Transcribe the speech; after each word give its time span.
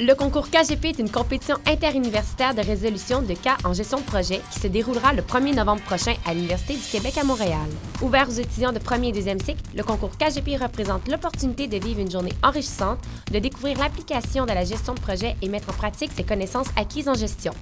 Le 0.00 0.12
concours 0.14 0.50
KGP 0.50 0.86
est 0.86 0.98
une 0.98 1.08
compétition 1.08 1.54
interuniversitaire 1.68 2.52
de 2.52 2.62
résolution 2.62 3.22
de 3.22 3.34
cas 3.34 3.56
en 3.62 3.72
gestion 3.72 3.98
de 3.98 4.02
projet 4.02 4.40
qui 4.50 4.58
se 4.58 4.66
déroulera 4.66 5.12
le 5.12 5.22
1er 5.22 5.54
novembre 5.54 5.82
prochain 5.82 6.14
à 6.26 6.34
l'Université 6.34 6.74
du 6.74 6.82
Québec 6.82 7.16
à 7.16 7.22
Montréal. 7.22 7.68
Ouvert 8.02 8.28
aux 8.28 8.32
étudiants 8.32 8.72
de 8.72 8.80
premier 8.80 9.10
et 9.10 9.12
deuxième 9.12 9.38
cycle, 9.38 9.62
le 9.72 9.84
concours 9.84 10.18
KGP 10.18 10.60
représente 10.60 11.06
l'opportunité 11.06 11.68
de 11.68 11.76
vivre 11.76 12.00
une 12.00 12.10
journée 12.10 12.32
enrichissante, 12.42 12.98
de 13.30 13.38
découvrir 13.38 13.78
l'application 13.78 14.46
de 14.46 14.52
la 14.52 14.64
gestion 14.64 14.94
de 14.94 15.00
projet 15.00 15.36
et 15.40 15.48
mettre 15.48 15.70
en 15.70 15.74
pratique 15.74 16.10
ses 16.16 16.24
connaissances 16.24 16.70
acquises 16.74 17.08
en 17.08 17.14
gestion. 17.14 17.52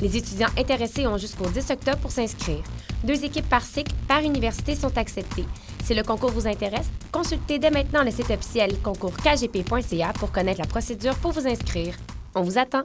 Les 0.00 0.16
étudiants 0.16 0.50
intéressés 0.56 1.08
ont 1.08 1.18
jusqu'au 1.18 1.46
10 1.46 1.68
octobre 1.72 1.98
pour 1.98 2.12
s'inscrire. 2.12 2.62
Deux 3.02 3.24
équipes 3.24 3.48
par 3.48 3.62
cycle, 3.62 3.92
par 4.06 4.20
université 4.20 4.76
sont 4.76 4.96
acceptées. 4.96 5.46
Si 5.82 5.94
le 5.94 6.02
concours 6.04 6.30
vous 6.30 6.46
intéresse, 6.46 6.88
consultez 7.10 7.58
dès 7.58 7.70
maintenant 7.70 8.04
le 8.04 8.10
site 8.10 8.30
officiel 8.30 8.78
concourskgp.ca 8.82 10.12
pour 10.14 10.30
connaître 10.30 10.60
la 10.60 10.66
procédure 10.66 11.16
pour 11.16 11.32
vous 11.32 11.46
inscrire. 11.46 11.96
On 12.34 12.42
vous 12.42 12.56
attend! 12.56 12.84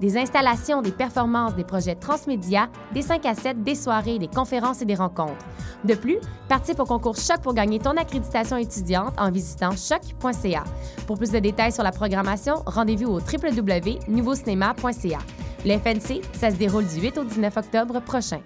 des 0.00 0.16
installations, 0.16 0.82
des 0.82 0.92
performances, 0.92 1.54
des 1.54 1.64
projets 1.64 1.94
transmédia, 1.94 2.68
des 2.92 3.02
5 3.02 3.26
à 3.26 3.34
7, 3.34 3.62
des 3.62 3.74
soirées, 3.74 4.18
des 4.18 4.28
conférences 4.28 4.82
et 4.82 4.84
des 4.84 4.94
rencontres. 4.94 5.44
De 5.84 5.94
plus, 5.94 6.18
participe 6.48 6.80
au 6.80 6.84
concours 6.84 7.16
Choc 7.16 7.40
pour 7.42 7.54
gagner 7.54 7.78
ton 7.78 7.96
accréditation 7.96 8.56
étudiante 8.56 9.14
en 9.18 9.30
visitant 9.30 9.70
choc.ca. 9.72 10.64
Pour 11.06 11.18
plus 11.18 11.30
de 11.30 11.38
détails 11.38 11.72
sur 11.72 11.82
la 11.82 11.92
programmation, 11.92 12.62
rendez-vous 12.66 13.10
au 13.12 13.20
www.nouveaucinéma.ca. 13.20 15.18
Le 15.64 15.78
FNC, 15.78 16.22
ça 16.32 16.50
se 16.50 16.56
déroule 16.56 16.86
du 16.86 17.00
8 17.00 17.18
au 17.18 17.24
19 17.24 17.56
octobre 17.56 18.00
prochain. 18.00 18.40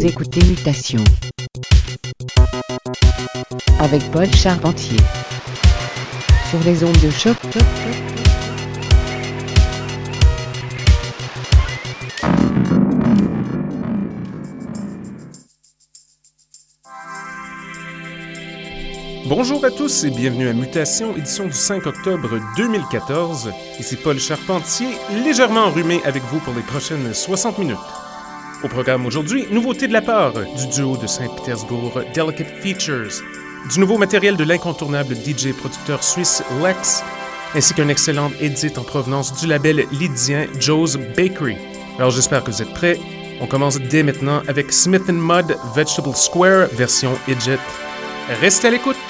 Vous 0.00 0.06
écoutez 0.06 0.40
Mutation 0.46 1.04
avec 3.80 4.02
Paul 4.10 4.32
Charpentier 4.32 4.96
sur 6.48 6.58
les 6.64 6.82
ondes 6.82 6.98
de 7.02 7.10
choc. 7.10 7.36
Bonjour 19.26 19.62
à 19.66 19.70
tous 19.70 20.04
et 20.04 20.10
bienvenue 20.10 20.48
à 20.48 20.54
Mutation, 20.54 21.14
édition 21.14 21.44
du 21.44 21.52
5 21.52 21.84
octobre 21.84 22.40
2014. 22.56 23.50
Ici 23.78 23.96
Paul 23.96 24.18
Charpentier, 24.18 24.96
légèrement 25.22 25.64
enrhumé 25.64 26.00
avec 26.06 26.22
vous 26.32 26.38
pour 26.38 26.54
les 26.54 26.62
prochaines 26.62 27.12
60 27.12 27.58
minutes. 27.58 27.76
Au 28.62 28.68
programme 28.68 29.06
aujourd'hui, 29.06 29.46
nouveauté 29.50 29.88
de 29.88 29.92
la 29.94 30.02
part 30.02 30.34
du 30.34 30.66
duo 30.66 30.98
de 30.98 31.06
Saint-Pétersbourg 31.06 32.02
Delicate 32.14 32.50
Features, 32.60 33.22
du 33.72 33.80
nouveau 33.80 33.96
matériel 33.96 34.36
de 34.36 34.44
l'incontournable 34.44 35.14
DJ 35.14 35.54
producteur 35.54 36.04
suisse 36.04 36.42
Lex, 36.62 37.02
ainsi 37.54 37.72
qu'un 37.72 37.88
excellent 37.88 38.30
edit 38.38 38.72
en 38.76 38.82
provenance 38.82 39.32
du 39.40 39.46
label 39.46 39.86
lydien 39.92 40.46
Joe's 40.58 40.98
Bakery. 41.16 41.56
Alors 41.96 42.10
j'espère 42.10 42.44
que 42.44 42.50
vous 42.50 42.60
êtes 42.60 42.74
prêts. 42.74 42.98
On 43.40 43.46
commence 43.46 43.78
dès 43.78 44.02
maintenant 44.02 44.42
avec 44.46 44.72
Smith 44.72 45.08
Mud 45.08 45.56
Vegetable 45.74 46.14
Square 46.14 46.68
version 46.72 47.12
Idget. 47.28 47.58
Restez 48.42 48.68
à 48.68 48.72
l'écoute! 48.72 49.09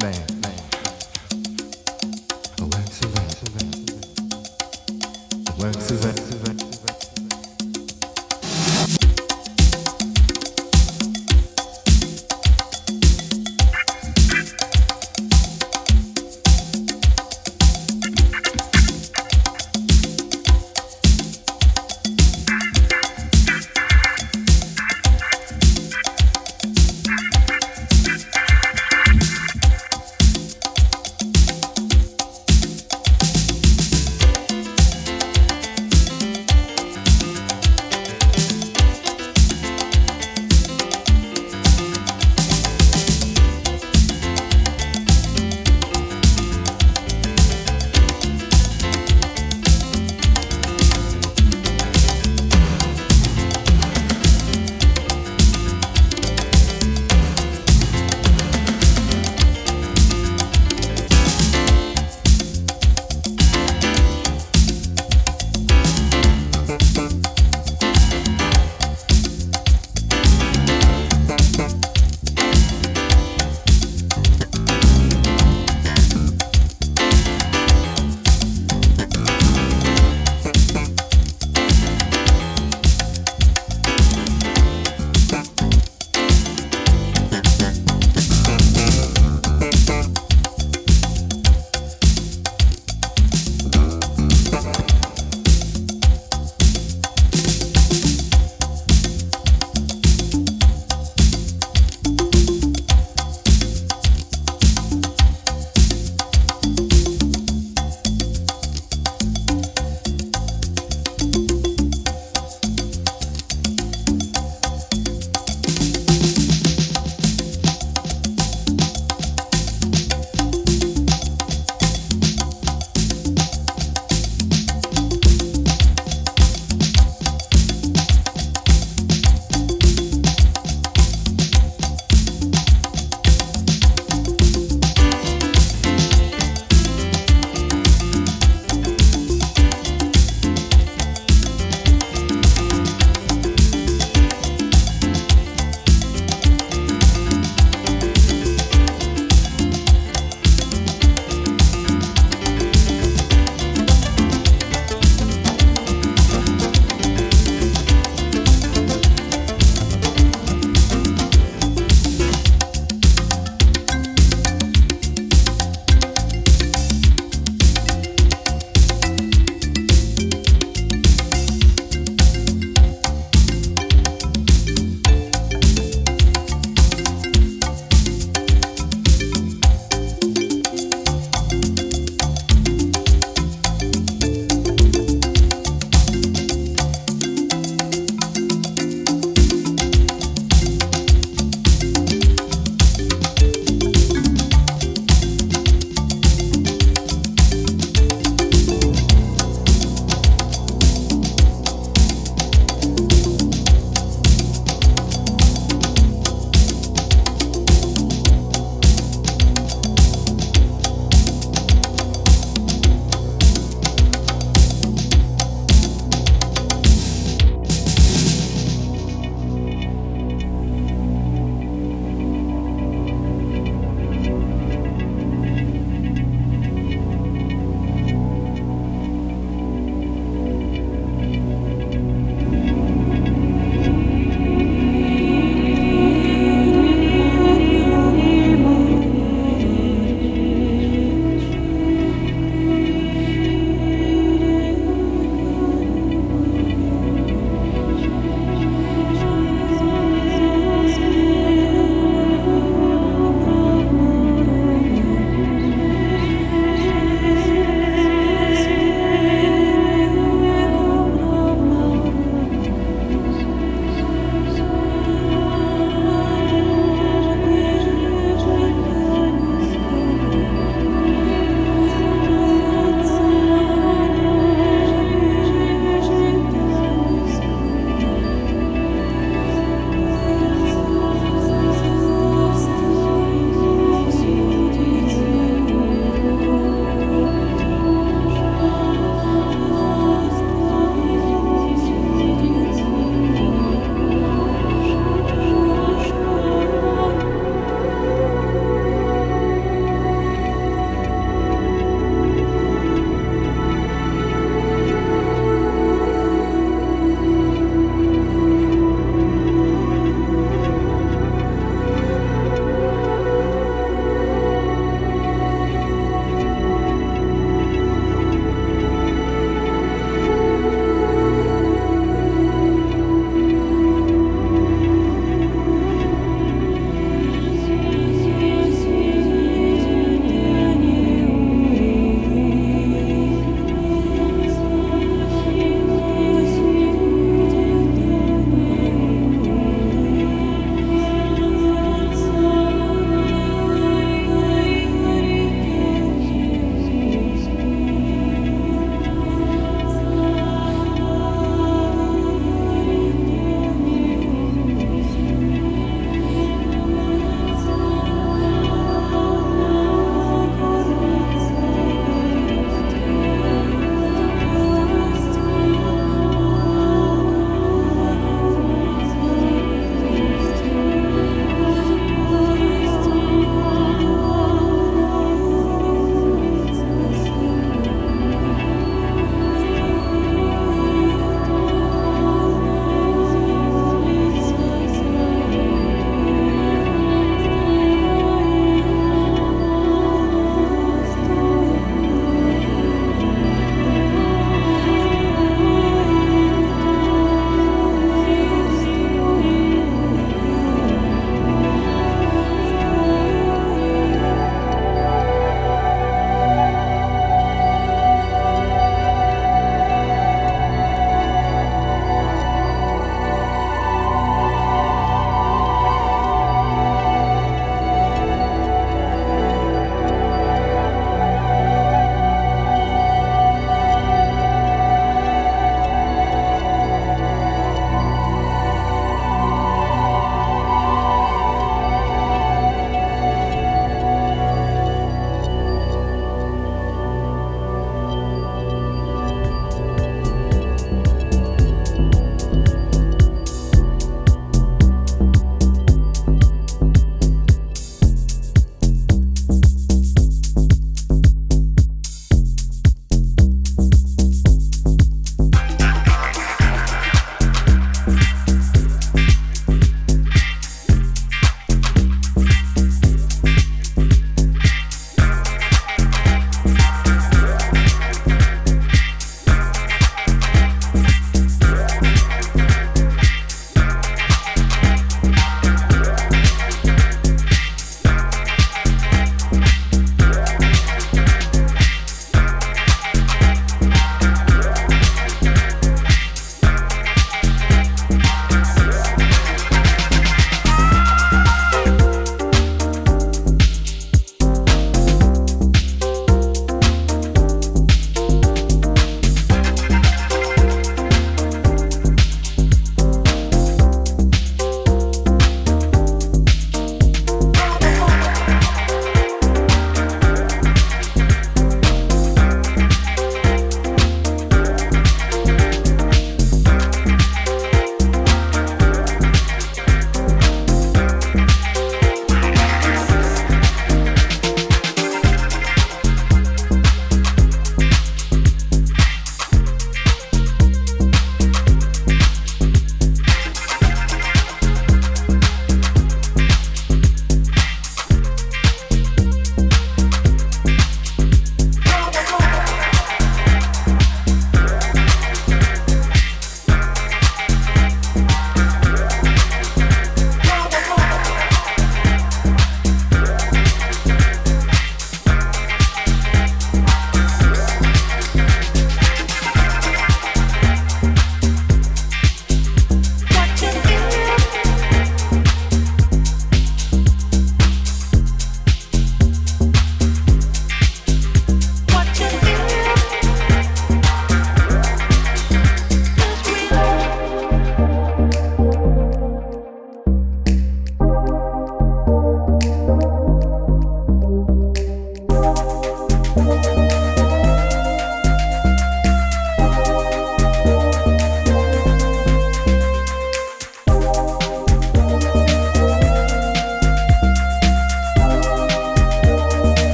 man. 0.00 0.37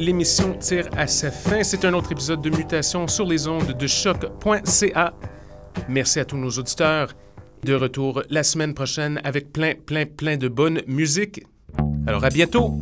L'émission 0.00 0.54
tire 0.54 0.88
à 0.96 1.06
sa 1.06 1.30
fin. 1.30 1.62
C'est 1.62 1.84
un 1.84 1.92
autre 1.92 2.10
épisode 2.10 2.40
de 2.40 2.50
Mutation 2.50 3.06
sur 3.06 3.26
les 3.26 3.46
ondes 3.46 3.76
de 3.76 3.86
choc.ca. 3.86 5.14
Merci 5.88 6.20
à 6.20 6.24
tous 6.24 6.36
nos 6.36 6.50
auditeurs. 6.50 7.12
De 7.62 7.74
retour 7.74 8.22
la 8.30 8.42
semaine 8.42 8.72
prochaine 8.72 9.20
avec 9.22 9.52
plein, 9.52 9.74
plein, 9.74 10.06
plein 10.06 10.38
de 10.38 10.48
bonne 10.48 10.80
musique. 10.86 11.44
Alors 12.06 12.24
à 12.24 12.30
bientôt! 12.30 12.80